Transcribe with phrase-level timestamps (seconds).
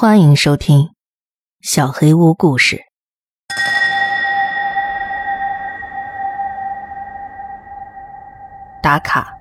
[0.00, 0.78] 欢迎收听
[1.60, 2.76] 《小黑屋故事》
[8.80, 9.36] 打卡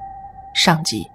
[0.55, 1.05] 上集。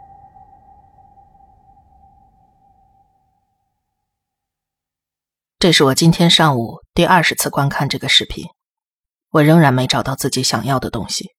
[5.59, 8.45] 这是我今天上午第二十次观看这个视频，
[9.31, 11.33] 我仍然没找到自己想要的东西。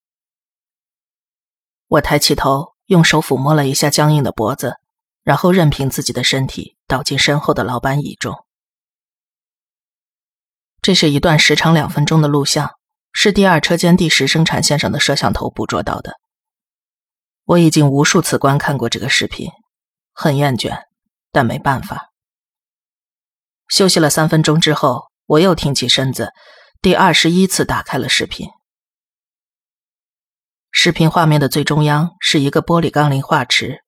[1.87, 4.75] 我抬起头，用手抚摸了一下僵硬的脖子。
[5.23, 8.45] 然后任凭自己的身体倒进身后的老板椅中。
[10.79, 12.69] 这是一段时长两分钟的录像，
[13.11, 16.19] 是第二车间第十生产线上的摄像头捕捉到的。
[17.45, 19.49] 我已经无数次观看过这个视频，
[20.13, 20.83] 很厌倦，
[21.31, 22.11] 但没办法。
[23.69, 26.31] 休息了三分钟之后，我又挺起身子，
[26.79, 28.47] 第二十一次打开了视频。
[30.69, 33.82] 视频画面的最中央是一个玻璃钢磷化池。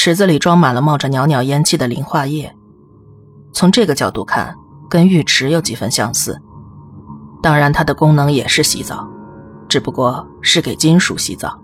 [0.00, 2.54] 池子里装满了冒着袅袅烟气的磷化液，
[3.52, 4.54] 从这个角度看，
[4.88, 6.40] 跟浴池有几分相似。
[7.42, 9.08] 当然，它的功能也是洗澡，
[9.68, 11.58] 只不过是给金属洗澡。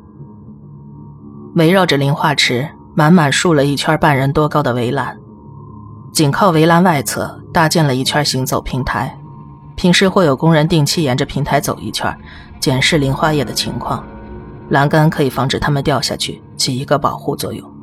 [1.54, 5.16] 围绕着磷化池，满满竖了一圈半人多高的围栏，
[6.12, 9.16] 紧靠围栏外侧搭建了一圈行走平台。
[9.76, 12.12] 平时会有工人定期沿着平台走一圈，
[12.58, 14.04] 检视磷化液的情况。
[14.70, 17.73] 栏杆可以防止它们掉下去，起一个保护作用。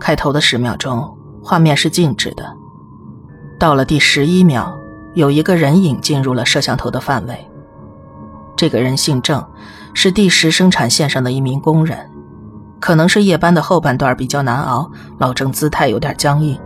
[0.00, 2.56] 开头的十秒钟，画面是静止的。
[3.58, 4.74] 到了第十一秒，
[5.14, 7.46] 有一个人影进入了摄像头的范围。
[8.56, 9.46] 这个人姓郑，
[9.94, 12.10] 是第十生产线上的一名工人。
[12.80, 16.58] 可能是夜班的后半段比较难熬，老郑姿态有点僵硬。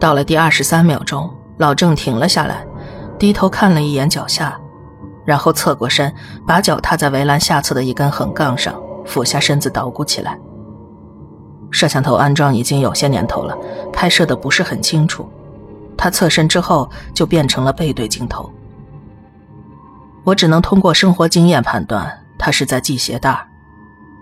[0.00, 2.66] 到了第二十三秒钟，老郑停了下来，
[3.18, 4.58] 低头看了一眼脚下，
[5.26, 6.10] 然后侧过身，
[6.46, 10.38] 把脚踏在围栏下侧的一根横杠上，俯下身子捣鼓起来。
[11.70, 13.56] 摄像头安装已经有些年头了，
[13.92, 15.28] 拍摄的不是很清楚。
[15.96, 18.50] 他侧身之后就变成了背对镜头。
[20.24, 23.46] 我只能通过生活经验判断，他是在系鞋带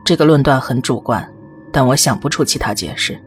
[0.04, 1.28] 这个论断很主观，
[1.72, 3.20] 但我想不出其他解释。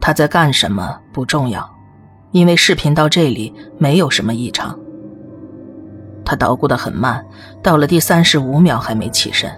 [0.00, 1.68] 他在干什么不重要，
[2.32, 4.78] 因为视频到这里没有什么异常。
[6.24, 7.24] 他捣鼓的很慢，
[7.62, 9.50] 到了第三十五秒还没起身。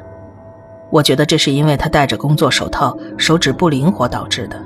[0.90, 4.60] 我觉得这是因为他戴着工作手套，手指不灵活导致的。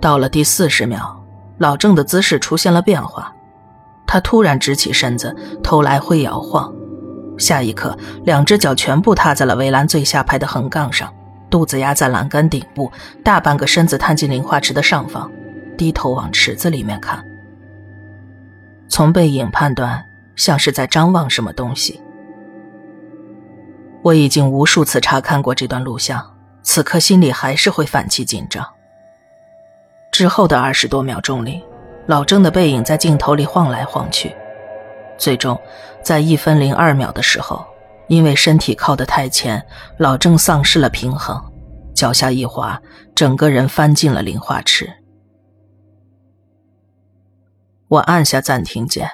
[0.00, 1.22] 到了第四十秒，
[1.58, 3.32] 老郑的姿势出现了变化，
[4.06, 6.72] 他突然直起身子，头来回摇晃，
[7.38, 11.12] 下一刻，两只脚全部踏在了围栏最下排的横杠上，
[11.48, 12.90] 肚子压在栏杆顶部，
[13.22, 15.30] 大半个身子探进磷化池的上方，
[15.76, 17.24] 低头往池子里面看。
[18.88, 22.00] 从背影判断，像是在张望什么东西。
[24.02, 28.66] 我已经无数次查看过这段录像，此刻心里还是会反起紧张。
[30.10, 31.62] 之后的二十多秒钟里，
[32.06, 34.34] 老郑的背影在镜头里晃来晃去，
[35.18, 35.58] 最终
[36.02, 37.64] 在一分零二秒的时候，
[38.08, 39.64] 因为身体靠得太前，
[39.98, 41.40] 老郑丧失了平衡，
[41.94, 42.80] 脚下一滑，
[43.14, 44.90] 整个人翻进了磷化池。
[47.88, 49.10] 我按下暂停键，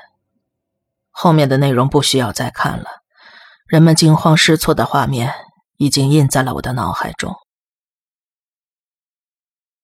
[1.11, 3.06] 后面的内容不需要再看了。
[3.67, 5.35] 人们惊慌失措的画面
[5.77, 7.35] 已经印在了我的脑海中。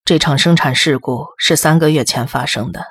[0.04, 2.84] 这场生产事故是三个月前发生的，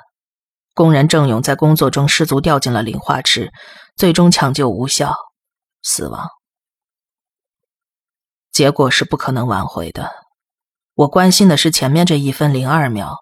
[0.74, 3.50] 工人郑勇在工作中失足掉进了磷化池，
[3.96, 5.14] 最终抢救无效，
[5.82, 6.28] 死亡。
[8.50, 10.12] 结果是不可能挽回的。
[10.94, 13.16] 我关心的是前面这一分零二秒，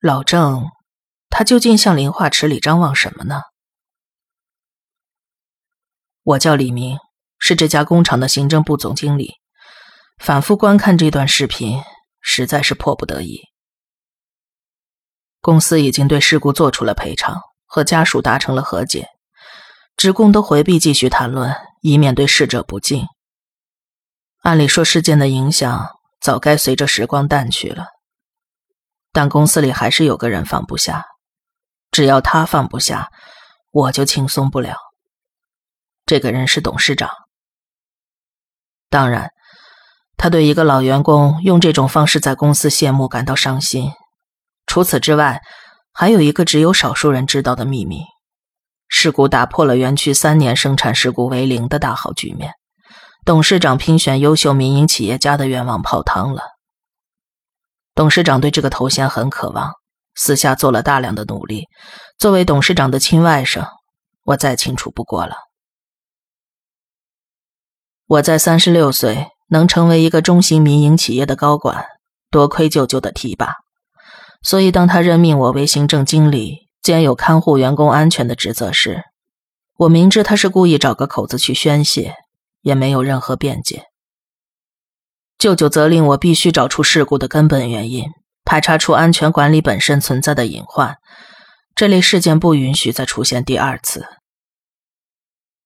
[0.00, 0.64] 老郑，
[1.30, 3.42] 他究竟向磷化池里张望什么呢？
[6.24, 6.98] 我叫李明，
[7.38, 9.34] 是这家工厂的行政部总经理。
[10.18, 11.82] 反复观看这段视频，
[12.20, 13.40] 实在是迫不得已。
[15.40, 19.08] 公司已经对事故做出了赔偿，和家属达成了和解，
[19.96, 23.04] 职工都回避继续谈论，以免对逝者不敬。
[24.42, 25.88] 按理说，事件的影响
[26.20, 27.86] 早该随着时光淡去了，
[29.12, 31.04] 但公司里还是有个人放不下。
[31.90, 33.10] 只要他放不下，
[33.72, 34.76] 我就轻松不了。
[36.12, 37.08] 这个人是董事长。
[38.90, 39.30] 当然，
[40.18, 43.92] 他对一个老员工用这种方式在公司谢幕感到伤心。
[44.66, 45.40] 除此之外，
[45.94, 48.02] 还有一个只有少数人知道的秘密：
[48.88, 52.52] 事故打破了园区三年生产事故为零的大好局面。
[53.24, 56.42] 董事长评选优秀民营企业家的愿望泡汤了。
[57.94, 59.72] 董事长对这个头衔很渴望，
[60.14, 61.68] 私下做了大量的努力。
[62.18, 63.66] 作为董事长的亲外甥，
[64.24, 65.36] 我再清楚不过了。
[68.12, 71.86] 我在三十六岁能成为一个中型民营企业的高管，
[72.30, 73.54] 多亏舅舅的提拔。
[74.42, 79.04] 所以当他任命我为行政经理，兼有看护员工安全的职责时，
[79.78, 82.16] 我明知他是故意找个口子去宣泄，
[82.60, 83.84] 也没有任何辩解。
[85.38, 88.04] 舅舅责令我必须找出事故的根本原因，
[88.44, 90.96] 排查出安全管理本身存在的隐患。
[91.74, 94.04] 这类事件不允许再出现第二次。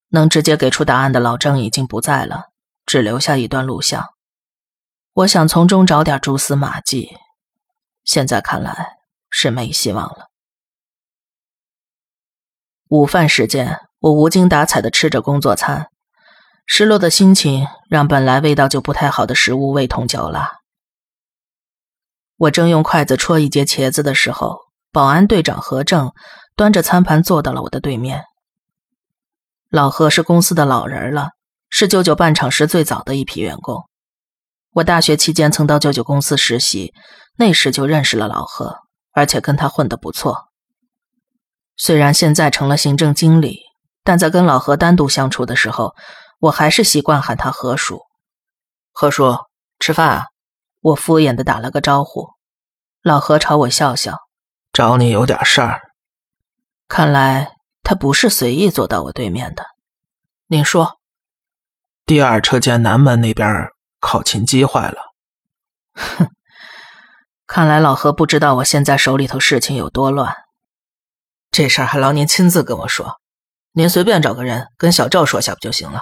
[0.09, 2.45] 能直接给出答案的老郑已经不在了，
[2.85, 4.05] 只留下一段录像。
[5.13, 7.09] 我想从中找点蛛丝马迹，
[8.03, 8.97] 现在看来
[9.29, 10.27] 是没希望了。
[12.89, 15.87] 午饭时间，我无精打采的吃着工作餐，
[16.65, 20.57] 失落的心情让本来味道就不太好的食物味同嚼蜡。
[22.37, 24.67] 我正用筷子戳一节茄子的时候。
[24.89, 26.11] 保安队长何正
[26.55, 28.23] 端着餐盘坐到了我的对面。
[29.69, 31.31] 老何是公司的老人了，
[31.69, 33.83] 是舅舅办厂时最早的一批员工。
[34.71, 36.93] 我大学期间曾到舅舅公司实习，
[37.37, 38.77] 那时就认识了老何，
[39.11, 40.45] 而且跟他混得不错。
[41.75, 43.59] 虽然现在成了行政经理，
[44.03, 45.93] 但在跟老何单独相处的时候，
[46.39, 48.01] 我还是习惯喊他何叔。
[48.93, 49.37] 何叔，
[49.79, 50.25] 吃饭啊？
[50.81, 52.29] 我敷衍的打了个招呼。
[53.03, 54.17] 老何朝我笑笑。
[54.71, 55.81] 找你有点事儿。
[56.87, 57.56] 看来
[57.87, 59.65] 他不是随意坐到我对面的。
[60.47, 60.99] 您说，
[62.05, 63.69] 第二车间南门那边
[64.01, 64.97] 考勤机坏了。
[65.93, 66.29] 哼，
[67.45, 70.35] 看来老何不知道我现在手里头事情有多乱。
[71.49, 73.21] 这事儿还劳您亲自跟我说。
[73.71, 76.01] 您随便找个人跟小赵说下不就行了？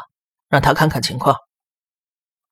[0.49, 1.37] 让他看看情况。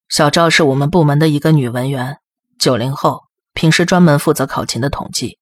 [0.09, 2.19] 小赵是我们部门的一个女文员，
[2.59, 5.39] 九零后，平时专门负责考勤的统计。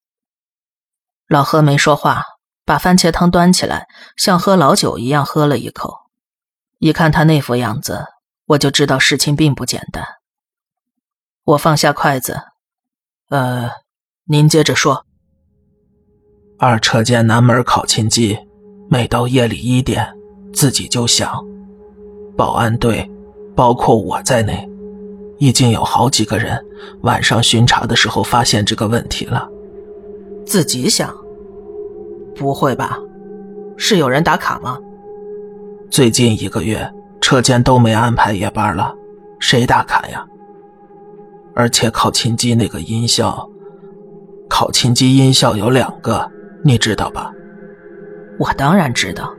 [1.28, 2.24] 老何没说话，
[2.72, 3.86] 把番茄汤端起来，
[4.16, 5.94] 像喝老酒一样喝了一口。
[6.80, 8.06] 一看他那副样子，
[8.46, 10.06] 我就知道事情并不简单。
[11.44, 12.40] 我放下筷子，
[13.28, 13.72] 呃，
[14.24, 15.06] 您接着说。
[16.58, 18.40] 二车间南门考勤机，
[18.90, 20.10] 每到夜里一点，
[20.54, 21.44] 自己就响。
[22.38, 23.12] 保安队，
[23.54, 24.66] 包括我在内，
[25.40, 26.66] 已经有好几个人
[27.02, 29.50] 晚上巡查的时候发现这个问题了。
[30.46, 31.14] 自己响？
[32.42, 32.98] 不会吧？
[33.78, 34.80] 是有人打卡吗？
[35.92, 36.92] 最近一个月
[37.22, 38.96] 车间都没安排夜班了，
[39.40, 40.26] 谁打卡呀？
[41.54, 43.48] 而且考勤机那个音效，
[44.50, 46.32] 考勤机音效有两个，
[46.64, 47.32] 你知道吧？
[48.40, 49.32] 我当然知道。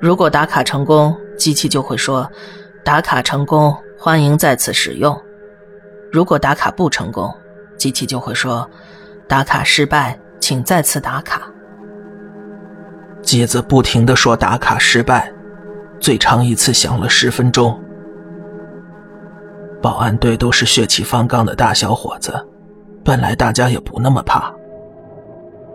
[0.00, 2.30] 如果打卡成功，机器就会说
[2.84, 5.12] “打卡成功，欢迎再次使用”；
[6.12, 7.28] 如果打卡不成功，
[7.76, 8.70] 机器就会说。
[9.26, 11.50] 打卡失败，请再次打卡。
[13.32, 15.32] 机子不停的说打卡失败，
[15.98, 17.80] 最长一次响了十分钟。
[19.80, 22.46] 保安队都是血气方刚的大小伙子，
[23.02, 24.52] 本来大家也不那么怕。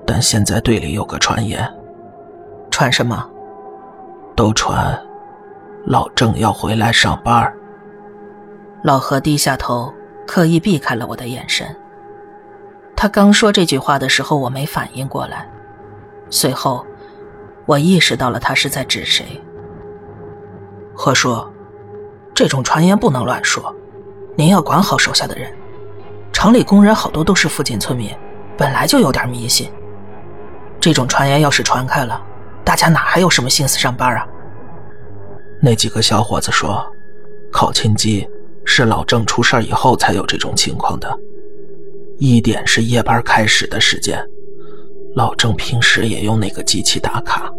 [0.06, 1.68] 但现在队里有个传言，
[2.70, 3.28] 传什么？
[4.36, 4.96] 都传
[5.84, 7.52] 老郑要回来上班。
[8.84, 9.92] 老何低下头，
[10.28, 11.66] 刻意避开了我的眼神。
[12.96, 15.50] 他刚说这句话的时候，我没反应过来。
[16.30, 16.86] 随后，
[17.68, 19.26] 我意识到了他是在指谁。
[20.96, 21.46] 何叔，
[22.34, 23.76] 这种传言不能乱说，
[24.36, 25.54] 您要管好手下的人。
[26.32, 28.10] 厂里工人好多都是附近村民，
[28.58, 29.70] 本来就有点迷信。
[30.80, 32.24] 这种传言要是传开了，
[32.64, 34.26] 大家哪还有什么心思上班啊？
[35.62, 36.86] 那几个小伙子说，
[37.52, 38.26] 考勤机
[38.64, 41.20] 是老郑出事以后才有这种情况的。
[42.18, 44.24] 一点是夜班开始的时间，
[45.18, 47.52] 老郑平时也用那个机器打卡。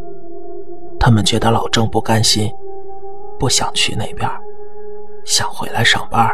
[1.00, 2.49] 他们觉得老郑不甘心，
[3.37, 4.31] 不想去那边，
[5.25, 6.31] 想回来上班。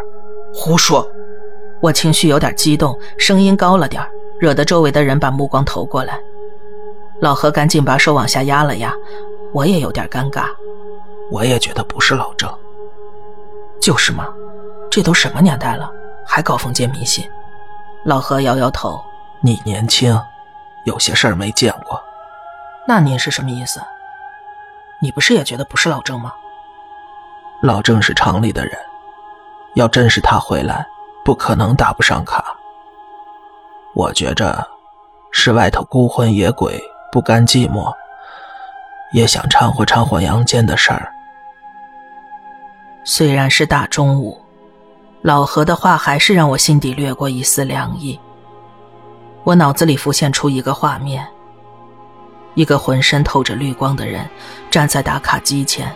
[0.53, 1.09] 胡说！
[1.81, 4.07] 我情绪有点激动，声音高了点，
[4.39, 6.21] 惹得周围的人把目光投过来。
[7.23, 8.93] 老何赶紧把手往下压了压，
[9.55, 10.45] 我也有点尴尬。
[11.31, 12.53] 我也觉得不是老郑。
[13.81, 14.29] 就是嘛，
[14.91, 15.91] 这都什么年代了，
[16.27, 17.25] 还搞封建迷信？
[18.05, 19.01] 老何摇摇头
[19.41, 20.15] ：“你年轻，
[20.85, 22.03] 有些事儿没见过。
[22.87, 23.81] 那您是什么意思？
[25.01, 26.33] 你不是也觉得不是老郑吗？
[27.63, 28.79] 老郑是厂里的人，
[29.75, 30.87] 要真是他回来，
[31.25, 32.45] 不可能打不上卡。
[33.95, 34.67] 我觉着
[35.33, 37.93] 是外头孤魂野鬼不甘寂寞，
[39.13, 41.13] 也想掺和掺和阳间的事儿。
[43.05, 44.41] 虽然是大中午。”
[45.23, 48.21] 老何的话还是让我心底掠过一丝凉意。
[49.45, 51.27] 我脑子里浮现出一个画面：
[52.55, 54.29] 一个浑身透着绿光的人
[54.71, 55.95] 站在打卡机前，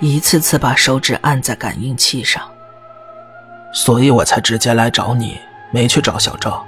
[0.00, 2.42] 一次次把手指按在感应器上。
[3.72, 5.38] 所以我才直接来找你，
[5.70, 6.64] 没去找小赵。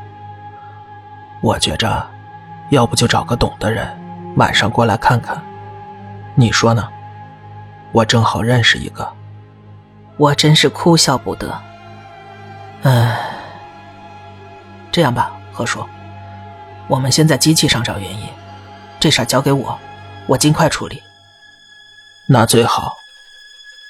[1.41, 2.09] 我觉着，
[2.71, 3.87] 要不就找个懂的人，
[4.37, 5.41] 晚上过来看看。
[6.37, 6.89] 你说呢？
[7.91, 9.09] 我正好认识一个。
[10.17, 11.53] 我真是哭笑不得。
[12.83, 13.19] 唉，
[14.93, 15.85] 这样吧，何叔，
[16.89, 18.29] 我们先在机器上找原因，
[19.01, 19.79] 这事儿交给我，
[20.27, 21.03] 我尽快处理。
[22.29, 22.97] 那最好。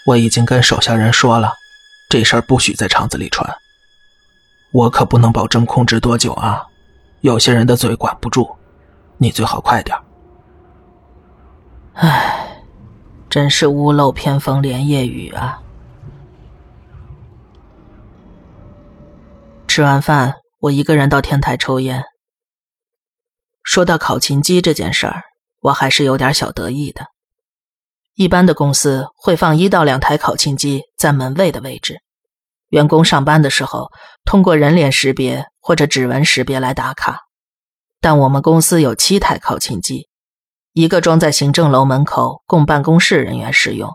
[0.07, 1.53] 我已经跟手下人说了，
[2.09, 3.45] 这事儿不许在厂子里传。
[4.71, 6.65] 我可不能保证控制多久啊，
[7.23, 8.55] 有些人的嘴管不住，
[9.19, 9.99] 你最好快点。
[11.95, 12.63] 唉，
[13.29, 15.61] 真是屋漏偏逢连夜雨啊。
[19.67, 22.05] 吃完饭，我一个人到天台抽烟。
[23.67, 25.25] 说到考勤机这件事儿，
[25.61, 27.07] 我还是有点小得意的。
[28.15, 31.99] 一般的公司会放一到两台考勤机在门卫的位置，
[32.69, 33.91] 员工上班的时候
[34.25, 37.23] 通过人脸识别或者指纹识别来打卡。
[38.01, 40.09] 但我们公司有七台考勤机，
[40.73, 43.91] 一个装在行政楼门口供办公室人员使用，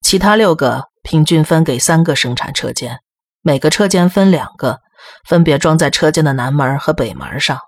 [0.00, 3.00] 其他六个平均分给三个生产车间，
[3.42, 4.80] 每个车间分两个，
[5.28, 7.58] 分别装在车间的南门和北门上。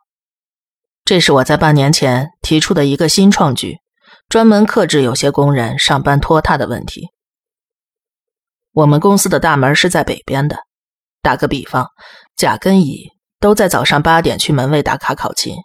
[1.05, 3.77] 这是我在半年前提出的一个新创举。
[4.27, 7.11] 专门克制有些工人上班拖沓的问题。
[8.73, 10.57] 我们公司的大门是在北边的。
[11.21, 11.89] 打个比方，
[12.37, 15.57] 甲跟乙都在早上八点去门卫打卡考勤，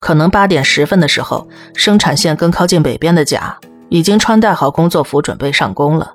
[0.00, 6.14] 可能八点十分的时候，生产线更靠近北边的甲已经穿戴好工作服准备上工了，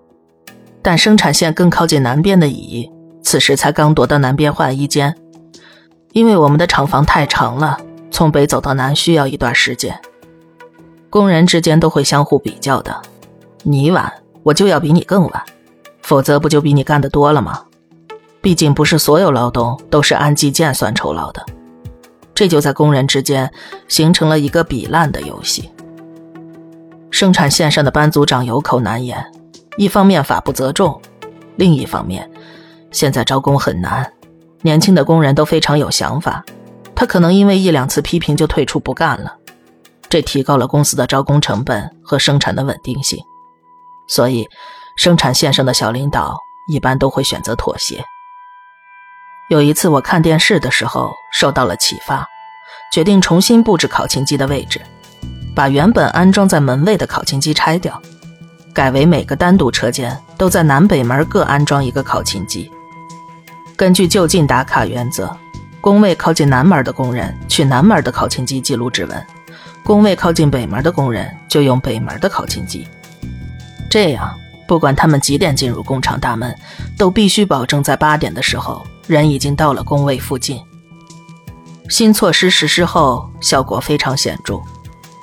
[0.81, 2.91] 但生产线更靠近南边的乙
[3.23, 5.15] 此时才刚踱到南边换衣间，
[6.11, 7.79] 因为我们的厂房太长了，
[8.11, 9.99] 从北走到南需要一段时间。
[11.09, 13.01] 工人之间都会相互比较的，
[13.63, 14.11] 你晚，
[14.43, 15.43] 我就要比你更晚，
[16.03, 17.63] 否则不就比你干的多了吗？
[18.41, 21.45] 毕竟不是所有劳动都是按计件算酬劳的，
[22.33, 23.51] 这就在工人之间
[23.87, 25.69] 形成了一个比烂的游戏。
[27.11, 29.25] 生产线上的班组长有口难言，
[29.77, 31.01] 一方面法不责众，
[31.55, 32.29] 另一方面，
[32.91, 34.09] 现在招工很难，
[34.61, 36.45] 年轻的工人都非常有想法，
[37.00, 39.38] 他可能因为一两次批评就退出不干了。
[40.10, 43.18] 这提高了公司的招工成本和生产的稳定性，
[44.10, 44.46] 所以
[44.98, 46.38] 生产线上的小领导
[46.70, 48.03] 一般都会选择妥协。
[49.50, 52.27] 有一次我看电视的时候受到了启发，
[52.91, 54.82] 决定重新布置考勤机的位置，
[55.56, 57.98] 把原本安装在门卫的考勤机拆掉，
[58.74, 62.70] 改为每个单独车间都在南北门各安装一个考勤机。
[63.77, 65.34] 根据就近打卡原则，
[65.81, 69.25] 工位靠近南门的工人去南门的考勤机记录指纹。
[69.83, 72.88] 工位靠近北门的工人就用北门的考勤机，
[73.89, 76.55] 这样不管他们几点进入工厂大门，
[76.98, 80.62] 都必须保证在八点的时候人已经到了工位附近。
[81.89, 84.62] 新措施实施后，效果非常显著，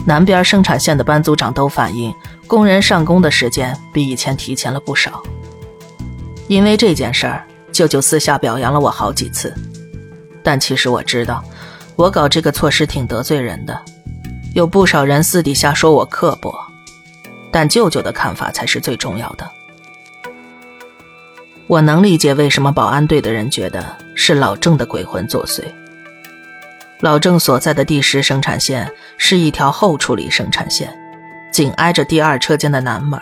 [0.04, 2.12] 南边生产线的班组长都反映
[2.48, 5.22] 工人上工的时间比以前提前了不少。
[6.48, 9.54] 因为这件事儿，舅舅私下表扬了我好几次，
[10.46, 11.42] 但其实我知道，
[11.96, 13.82] 我搞这个措施挺得罪人的。
[14.54, 16.56] 有不少人私底下说我刻薄，
[17.50, 19.50] 但舅舅的看法才是最重要的。
[21.66, 25.64] 我能理解为什么保安队的人觉得是老郑的鬼魂作祟。
[27.00, 28.88] 老郑所在的第十生产线
[29.18, 30.96] 是一条后处理生产线，
[31.50, 33.20] 紧挨着第二车间的南门，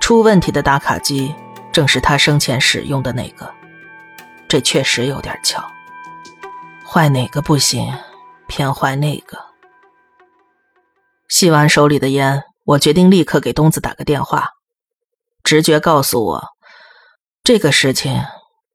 [0.00, 1.34] 出问题的打卡机
[1.70, 3.46] 正是他生前使用的那个。
[4.48, 5.70] 这确实有点巧，
[6.92, 7.96] 坏哪个不行，
[8.48, 9.38] 偏坏那个。
[11.28, 14.48] 吸完手里的烟，我决定立刻给东子打个电话。
[15.44, 16.48] 直觉告诉我，
[17.44, 18.24] 这个事情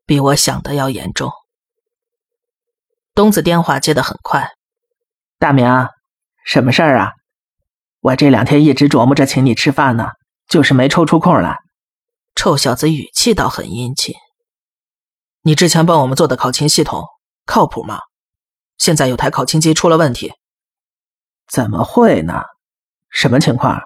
[0.05, 1.29] 比我想的要严重。
[3.13, 4.51] 东子电话接得很快
[5.38, 5.89] ：“大明，
[6.45, 7.12] 什么事儿啊？
[8.00, 10.12] 我这两天一直琢磨着请你吃饭呢，
[10.48, 11.57] 就是没抽出空来。”
[12.34, 14.15] 臭小子语气倒很殷勤
[15.43, 17.05] ：“你之前帮我们做的考勤系统
[17.46, 18.00] 靠谱吗？
[18.78, 20.34] 现在有台考勤机出了问题。”
[21.48, 22.42] 怎么会呢？
[23.10, 23.84] 什么情况？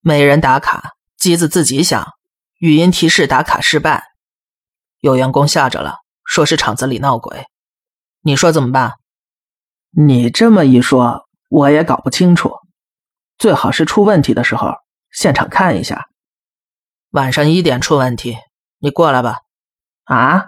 [0.00, 2.14] 没人打卡，机子自己响，
[2.58, 4.12] 语音提示打卡失败。
[4.98, 7.46] 有员工吓着了，说是厂子里闹鬼。
[8.22, 8.94] 你说怎么办？
[9.90, 12.54] 你这么一说，我也搞不清楚。
[13.38, 14.74] 最好是出问题的时候
[15.10, 16.08] 现场看一下。
[17.10, 18.36] 晚上一点出问题，
[18.78, 19.38] 你过来吧。
[20.04, 20.44] 啊，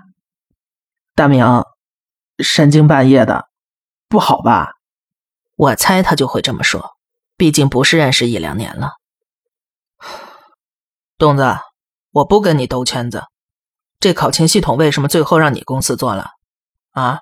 [1.15, 1.45] 大明，
[2.39, 3.49] 深更半夜的，
[4.09, 4.73] 不好吧？
[5.57, 6.97] 我猜他就会这么说，
[7.37, 8.93] 毕竟不是认识一两年了。
[11.19, 11.57] 东子，
[12.11, 13.25] 我不跟你兜圈子，
[14.01, 16.31] 这考勤系统为什么最后让你公司做了？
[16.91, 17.21] 啊？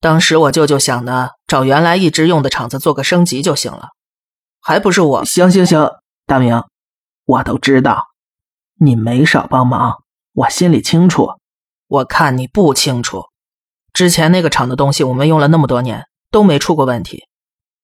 [0.00, 3.90] 当时我舅舅想的，找找原来一直用的厂子做个升级就行了，
[4.60, 5.24] 还不是我？
[5.24, 5.88] 行行行，
[6.26, 6.62] 大明，
[7.24, 8.08] 我都知道，
[8.80, 11.30] 你没少帮忙，我心里清楚。
[11.86, 13.26] 我看你不清楚，
[13.94, 17.28] 之前那个厂的东西我们用了那么多年都没出过问题，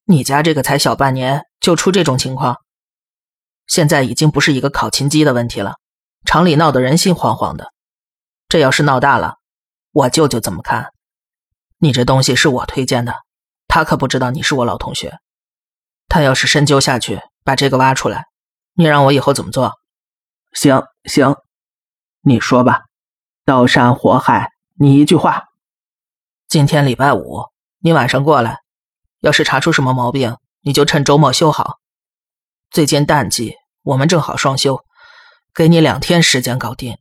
[0.07, 2.57] 你家这个才小半年就出这种情况，
[3.69, 5.77] 现在已经不是一个考勤机的问题了，
[6.25, 7.73] 厂里闹得人心惶惶的，
[8.49, 9.37] 这要是闹大了，
[9.93, 10.93] 我舅舅怎么看？
[11.79, 13.15] 你这东西是我推荐的。
[13.69, 15.21] 他可不知道你是我老同学，
[16.09, 18.25] 他要是深究下去，把这个挖出来，
[18.75, 19.75] 你让我以后怎么做？
[20.53, 21.37] 行行，
[22.23, 22.81] 你说吧，
[23.45, 25.45] 刀山火海，你一句话。
[26.51, 27.45] 今天礼拜五，
[27.79, 28.59] 你晚上过来，
[29.21, 31.79] 要是查出什么毛病，你就趁周末修好。
[32.73, 34.85] 最近淡季，我们正好双休，
[35.55, 36.99] 给你两天时间搞定。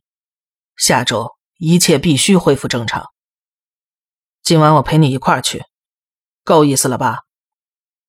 [0.76, 3.06] 下周一切必须恢复正常。
[4.40, 5.64] 今晚我陪你一块儿去。
[6.44, 7.18] 够意思了吧？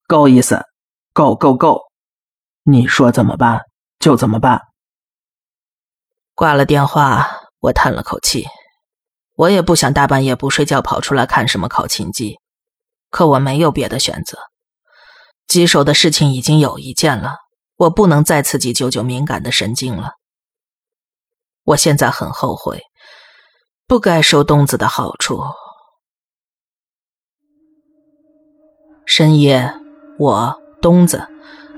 [0.05, 0.63] 够意思，
[1.11, 1.81] 够够够！
[2.61, 3.61] 你说怎么办
[3.97, 4.61] 就怎么办。
[6.35, 7.27] 挂了电话，
[7.61, 8.47] 我叹了口气。
[9.35, 12.39] 我也不想大半夜不睡觉跑出来看什么考勤机，
[13.09, 14.37] 可我没有别的选择。
[15.47, 17.37] 棘手的事情已经有一件了，
[17.75, 20.11] 我不能再刺激舅舅敏感的神经了。
[21.63, 22.81] 我现在很后悔，
[23.87, 25.41] 不该收东子的好处。
[29.05, 29.73] 深夜，
[30.17, 31.27] 我东子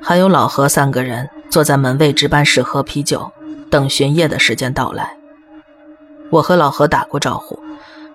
[0.01, 3.31] 还有老何三个人坐在门卫值班室喝啤酒，
[3.71, 5.17] 等巡夜的时间到来。
[6.33, 7.59] 我和老何打过招呼，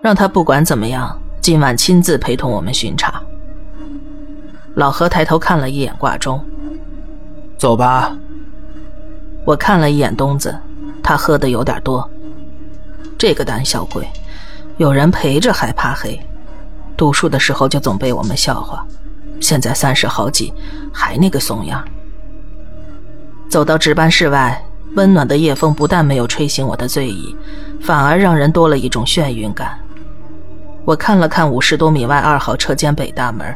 [0.01, 3.23] 让他不管怎么样，今晚亲自陪同我们巡查。
[4.75, 6.43] 老何抬头看了一眼挂钟，
[7.57, 8.13] 走吧。
[9.45, 10.53] 我看了一眼东子，
[11.01, 12.07] 他喝的有点多。
[13.17, 14.05] 这个胆小鬼，
[14.75, 16.19] 有人陪着还怕黑，
[16.97, 18.85] 读书的时候就总被我们笑话。
[19.39, 20.53] 现在三十好几，
[20.93, 21.81] 还那个怂样。
[23.49, 24.61] 走到值班室外，
[24.95, 27.35] 温暖的夜风不但没有吹醒我的醉意，
[27.81, 29.79] 反而让人多了一种眩晕感。
[30.85, 33.55] 我看了看五十多米外二号车间北大门，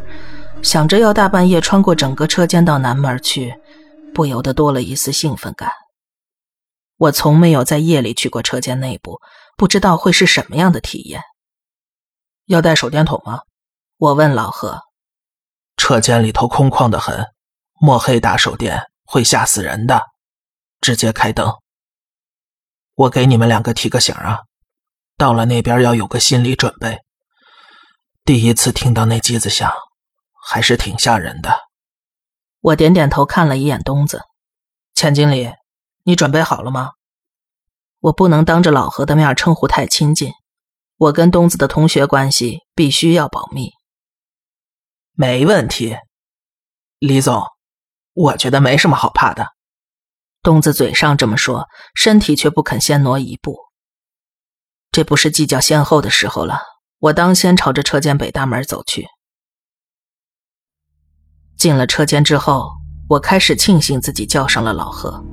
[0.61, 3.53] 想着要大半夜穿过整个车间到南门去，
[4.13, 5.71] 不由得多了一丝兴奋感。
[6.97, 9.19] 我从没有在夜里去过车间内部，
[9.57, 11.21] 不知道会是什么样的体验。
[12.45, 13.41] 要带手电筒吗？
[13.97, 14.81] 我问老何。
[15.75, 17.25] 车间里头空旷的很，
[17.81, 20.12] 墨黑打手电会吓死人的。
[20.83, 21.49] 直接开灯。
[22.93, 24.41] 我给你们两个提个醒啊，
[25.17, 26.99] 到了那边要有个心理准备。
[28.25, 29.71] 第一次听到那机子响，
[30.45, 31.57] 还是挺吓人的。
[32.59, 34.23] 我点点头，看了一眼东子，
[34.93, 35.53] 钱经理，
[36.03, 36.91] 你准备好了吗？
[38.01, 40.33] 我不能当着老何的面称呼太亲近，
[40.97, 43.71] 我跟东子的同学关系必须要保密。
[45.13, 45.95] 没问题，
[46.99, 47.45] 李总，
[48.11, 49.47] 我觉得没什么好怕的。
[50.43, 53.57] 东子嘴上这么说，身体却不肯先挪一步。
[54.91, 56.59] 这不是计较先后的时候了。
[56.99, 59.07] 我当先朝着车间北大门走去。
[61.57, 62.69] 进了车间之后，
[63.09, 65.23] 我开始庆幸自己叫上了老何。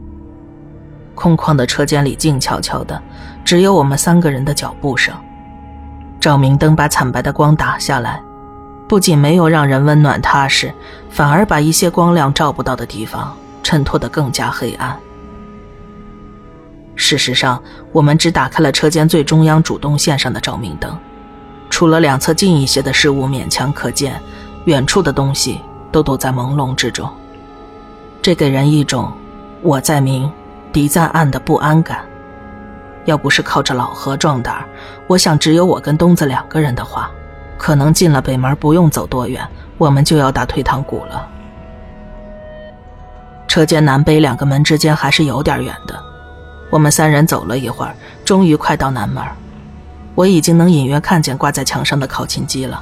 [1.15, 3.01] 空旷的车间里静悄悄的，
[3.45, 5.15] 只有我们三个人的脚步声。
[6.21, 8.23] 照明灯把惨白的光打下来。
[8.89, 10.75] 不仅没有让人温暖踏实，
[11.09, 14.99] 反而把一些光亮照不到的地方衬托得更加黑暗。
[16.97, 20.97] 事实上，我们只打开了车间最中央主动线上的照明灯，
[21.71, 24.21] 除了两侧近一些的事物勉强可见，
[24.67, 27.09] 远处的东西都躲在朦胧之中。
[28.21, 29.11] 这给人一种
[29.63, 30.31] 我在明，
[30.73, 32.05] 敌在暗的不安感。
[33.07, 34.63] 要不是靠着老何壮胆，
[35.07, 37.11] 我想只有我跟东子两个人的话。
[37.57, 39.47] 可能进了北门不用走多远，
[39.77, 41.29] 我们就要打退堂鼓了。
[43.51, 46.01] 车间南北两个门之间还是有点远的，
[46.71, 47.93] 我们三人走了一会儿，
[48.25, 49.25] 终于快到南门。
[50.15, 52.81] 我已经能隐约看见挂在墙上的考勤机了。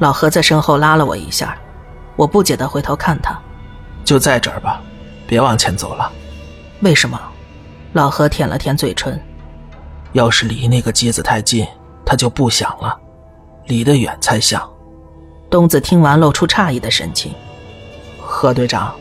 [0.00, 1.56] 老何在身后拉了我一下，
[2.16, 3.38] 我不解的回头看他，
[4.04, 4.80] 就在这儿吧，
[5.24, 6.10] 别往前走了。
[6.80, 7.16] 为什么？
[7.92, 9.22] 老何舔了舔嘴唇，
[10.14, 11.64] 要是离那个机子太近，
[12.04, 12.98] 它就不响了。
[13.66, 14.68] 离得远才响。
[15.48, 17.32] 东子听完，露出诧异的神情。
[18.20, 18.92] 何队长，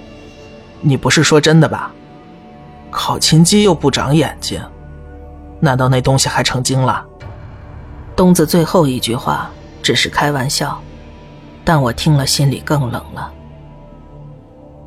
[0.82, 1.92] 你不是说真的吧？
[2.90, 4.62] 考勤机又不长眼睛，
[5.60, 7.06] 难道那东西还成精了？
[8.16, 9.50] 东子最后一句话
[9.84, 10.80] 只是开玩笑，
[11.63, 13.32] 但我听了心里更冷了。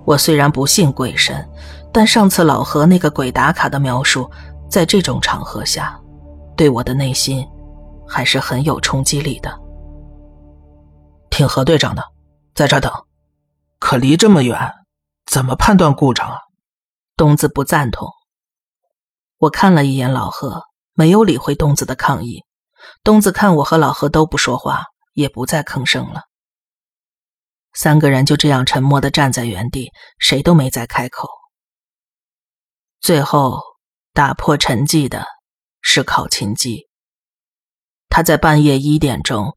[0.04, 1.46] 我虽然不信鬼神，
[1.92, 4.28] 但上次老何那个鬼打卡的描述，
[4.68, 5.96] 在这种场合下，
[6.56, 7.46] 对我的内心
[8.08, 9.52] 还是很有冲击力的。
[11.28, 12.02] 听何队长的，
[12.54, 12.90] 在这等。
[13.78, 14.58] 可离这么远，
[15.26, 16.38] 怎么判断故障？
[17.16, 18.08] 东子不赞同。
[19.36, 22.44] 我看了一眼老何，没有理会东子的抗议。
[23.02, 26.22] 东子看我和老何都不说话，也不再吭声了。
[27.72, 31.28] 三个人就这样沉默的站在原地，谁都没再开口。
[33.00, 33.60] 最后
[34.12, 35.24] 打破沉寂的
[35.80, 36.88] 是考勤机，
[38.08, 39.54] 他在半夜一点钟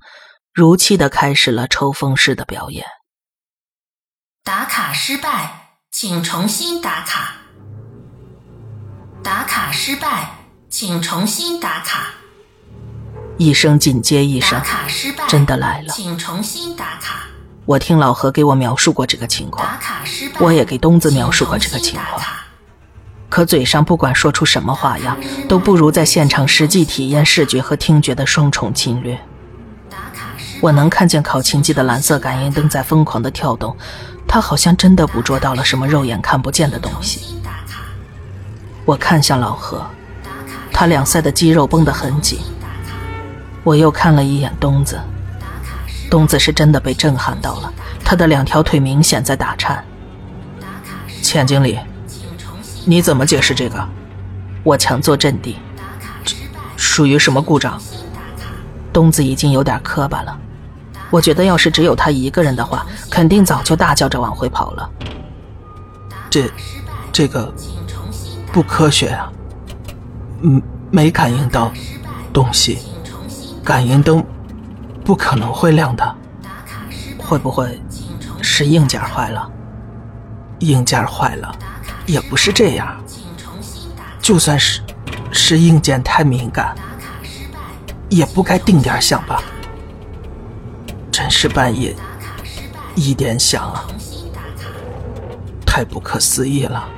[0.54, 2.86] 如期的开始了抽风式的表演。
[4.46, 7.36] 打卡失败，请重新打卡。
[9.24, 10.32] 打卡失败，
[10.70, 12.08] 请重新打卡。
[13.38, 15.88] 一声紧接一声，打卡失败，真的来了。
[15.94, 17.22] 请重新打卡。
[17.64, 22.22] 我听老何给我描述过这个情况，打卡失败，我也给东子描述过这个情况。
[23.30, 29.18] 可嘴上不管说出什么花样，都不如在现场实际体验视觉和听觉的双重侵略。
[30.60, 33.76] 我能看见考勤机的蓝色感应灯在疯狂的跳动，
[34.34, 37.22] 他好像真的捕捉到了什么肉眼看不见的东西。
[38.84, 39.86] 我看向老何，
[40.72, 42.40] 他两腮的肌肉绷得很紧。
[43.64, 45.00] 我又看了一眼东子。
[46.10, 47.72] 东子是真的被震撼到了，
[48.04, 49.86] 他的两条腿明显在打颤。
[51.22, 51.78] 钱经理，
[52.86, 53.88] 你怎么解释这个？
[54.64, 55.56] 我强作镇定。
[56.76, 57.80] 属于什么故障？
[58.92, 60.36] 东子已经有点磕巴了。
[61.14, 64.90] 我觉得要是只有他一个人的话，肯定早就大叫着往回跑了。
[66.28, 66.50] 这，
[67.12, 67.54] 这个
[68.52, 69.32] 不科学啊！
[70.42, 71.72] 嗯，没感应到
[72.34, 72.80] 东西，
[73.64, 74.26] 感应灯。
[75.06, 76.16] 不可能会亮的，
[77.20, 77.80] 会不会
[78.42, 79.48] 是硬件坏了？
[80.60, 81.56] 硬件坏了，
[82.08, 82.98] 也不是这样。
[84.20, 84.82] 就算是
[85.32, 86.74] 是硬件太敏感，
[88.10, 89.44] 也不该定点响吧？
[91.14, 91.96] 真是半夜
[92.96, 93.86] 一点响啊！
[95.64, 96.90] 太不可思议了。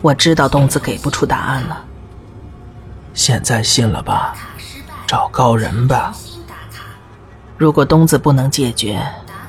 [0.00, 1.84] 我知道东子给不出答案了。
[3.12, 4.36] 现在信了吧？
[5.08, 6.14] 找高人吧。
[7.58, 9.04] 如果东子不能解决，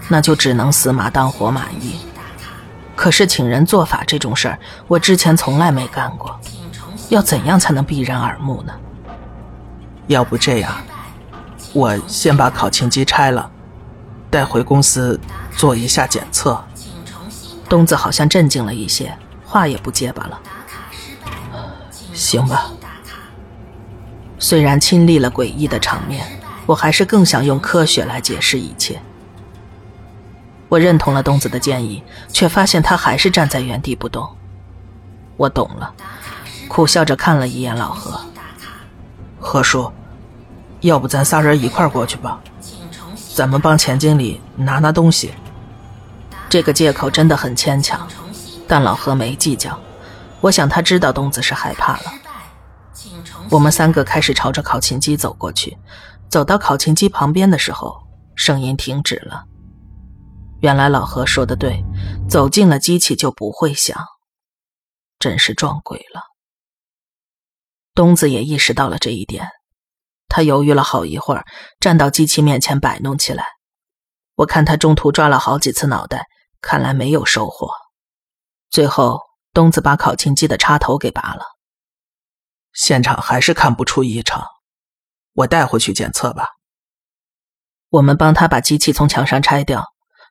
[0.10, 2.00] 那就只能死马当活马医。
[2.96, 6.40] 可是请人做法这种事儿，我之前从来没干过。
[7.10, 8.74] 要怎样才能避人耳目呢？
[10.08, 10.74] 要不这样，
[11.76, 13.52] 我先把考勤机拆了，
[14.32, 15.20] 带回公司
[15.56, 16.60] 做一下检测。
[17.70, 20.40] 东子好像镇静了一些，话也不结巴了。
[22.14, 22.72] 行吧。
[24.40, 26.26] 虽然亲历了诡异的场面。
[26.66, 29.00] 我还是更想用科学来解释一切。
[30.68, 34.28] 我认同了东子的建议，却发现他还是站在原地不动。
[35.38, 35.94] 我懂了，
[36.68, 38.20] 苦笑着看了一眼老何。
[39.40, 39.92] 何叔，
[40.86, 42.40] 要不咱仨人一块过去吧？
[43.34, 45.34] 咱们帮钱经理拿拿东西。
[46.48, 48.08] 这个借口真的很牵强，
[48.68, 49.78] 但老何没计较。
[50.42, 52.04] 我想他知道东子是害怕了。
[53.50, 55.78] 我们三个开始朝着考勤机走过去。
[56.30, 58.04] 走到考勤机旁边的时候，
[58.36, 59.46] 声音停止了。
[60.62, 61.84] 原来老何说的对，
[62.30, 63.98] 走进了机器就不会响。
[65.20, 66.22] 真是撞鬼了。
[67.94, 69.48] 东子也意识到了这一点，
[70.36, 71.46] 他犹豫了好一会儿，
[71.80, 73.46] 站到机器面前摆弄起来。
[74.34, 76.28] 我看他中途抓了好几次脑袋，
[76.60, 77.70] 看来没有收获。
[78.70, 79.22] 最后，
[79.54, 81.46] 东子把考勤机的插头给拔了。
[82.74, 84.46] 现场还是看不出异常。
[85.36, 86.50] 我带回去检测吧。
[87.88, 89.86] 我们帮他把机器从墙上拆掉，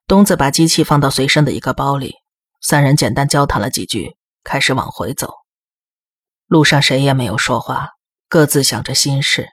[0.07, 2.17] 东子把机器放到随身的一个包里，
[2.61, 5.33] 三人简单交谈了几句，开始往回走。
[6.47, 7.93] 路上谁也没有说话，
[8.29, 9.49] 各自想着心事。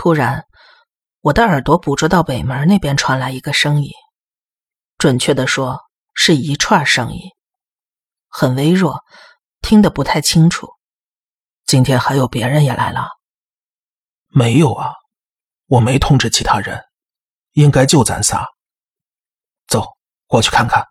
[0.00, 0.46] 突然，
[1.22, 3.90] 我的耳朵捕捉到北门那边传来一个声音，
[4.96, 5.80] 准确的说
[6.14, 7.22] 是一串声音，
[8.28, 9.00] 很微弱，
[9.60, 10.68] 听得不太清楚。
[11.66, 13.08] 今天还有别人也来了。
[14.28, 14.92] 没有啊，
[15.66, 16.80] 我没通知其他人，
[17.54, 18.46] 应该就咱仨。
[19.66, 19.84] 走
[20.28, 20.84] 过去看看。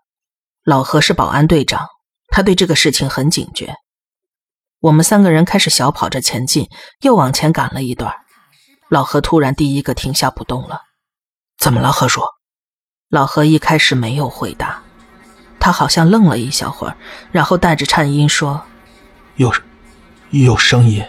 [0.64, 1.88] 老何是保安队长，
[2.28, 3.74] 他对这个事情很警觉。
[4.80, 8.14] 我们三个人开始小跑着前进，又往前赶了一段。
[8.90, 10.82] 老何突然第一个停下不动了。
[11.58, 12.22] 怎么了，何叔？
[13.10, 14.82] 老何一开始没有回答，
[15.60, 16.96] 他好像愣了一小会儿，
[17.32, 18.62] 然后带着颤音说
[19.36, 19.52] ：“有，
[20.32, 21.04] 有声音。”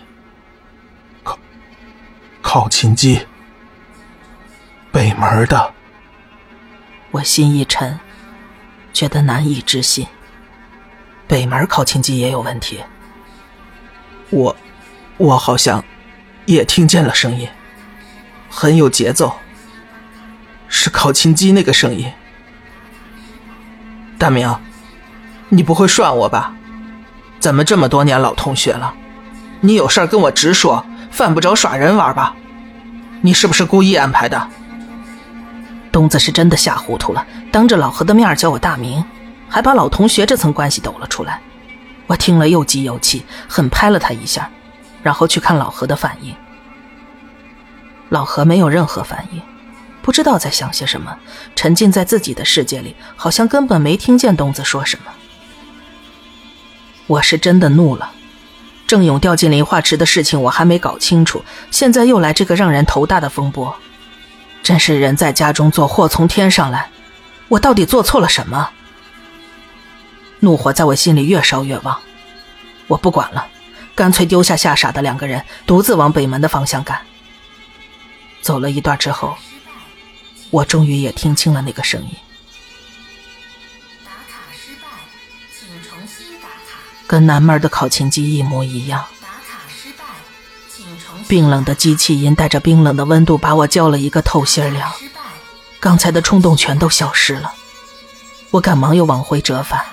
[2.41, 3.27] 考勤机，
[4.91, 5.75] 北门的。
[7.11, 7.99] 我心一沉，
[8.93, 10.07] 觉得难以置信。
[11.27, 12.83] 北门考勤机也有问题。
[14.31, 14.57] 我，
[15.19, 15.85] 我好像
[16.47, 17.49] 也听见了声音，
[18.49, 19.35] 很有节奏。
[20.69, 22.13] 是考勤机那个声音。
[24.19, 24.55] 大明，
[25.49, 26.53] 你不会涮我吧？
[27.41, 28.93] 咱们这么多年老同学了，
[29.61, 32.35] 你有事跟我直说，犯不着耍人玩吧？
[33.23, 34.49] 你是不是故意安排的？
[35.91, 39.03] 东子是真的吓糊涂了，当着老何的面叫我大明，
[39.49, 41.41] 还把老同学这层关系抖了出来。
[42.07, 44.51] 我听了又急又气，狠拍了他一下，
[45.03, 46.35] 然后去看老何的反应。
[48.09, 49.43] 老何没有任何反应，
[50.01, 51.17] 不知道在想些什么，
[51.55, 55.13] 沉浸在自己的世界里，好像根本没听见东子说什么。
[57.07, 58.11] 我是真的怒了，
[58.87, 63.75] 郑勇掉进磷化池的事情我还没搞清楚，现在又来这个让人头大的风波。
[64.63, 66.91] 真是人在家中坐，祸从天上来。
[67.49, 68.71] 我到底做错了什么？
[70.41, 71.99] 怒火在我心里越烧越旺。
[72.87, 73.47] 我不管了，
[73.95, 77.01] 干脆丢下吓傻的两个人，独自往北门的方向赶。
[78.41, 79.37] 走了一段之后，
[80.51, 82.11] 我终于也听清了那个声音。
[87.07, 89.05] 跟南门的考勤机一模一样。
[91.27, 94.91] 冰冷的机器音带着冰冷的温度，把我浇了一个透心凉。
[95.81, 97.53] 刚才的冲动全都消失了。
[98.51, 99.85] 我赶忙又往回折返。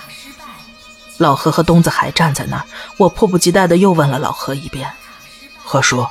[1.18, 2.66] 老何和东子还站在那儿，
[2.98, 4.90] 我迫不及待的又问了老何一遍。
[5.64, 6.08] 何叔，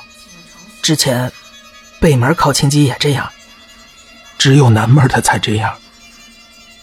[0.81, 1.31] 之前
[2.05, 3.31] 北门考勤机也这样，
[4.37, 5.75] 只有南门的才这样。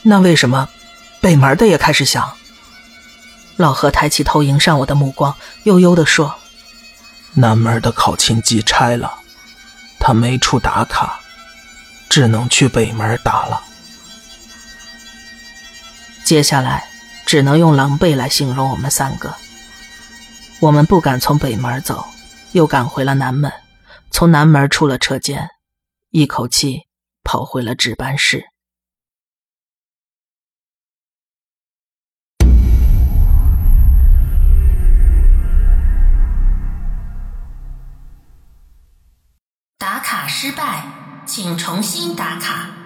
[0.03, 0.69] 那为什么
[1.21, 2.33] 北门的也开始响？
[3.57, 5.33] 老何抬起头迎上我的目光，
[5.63, 6.35] 悠悠地说
[7.35, 9.15] 南门的考勤机拆了，
[10.01, 11.21] 他没处打卡，
[12.09, 13.63] 只能去北门打了。
[16.27, 16.85] ：“接下来
[17.25, 19.33] 只能用狼狈来形容我们三个。
[20.59, 22.05] 我们不敢从北门走，
[22.51, 23.53] 又赶回了南门，
[24.15, 25.49] 从南门出了车间，
[26.11, 26.83] 一口气
[27.25, 28.45] 跑回了值班室。
[39.79, 40.85] 打卡失败，
[41.27, 42.82] 请重新打卡。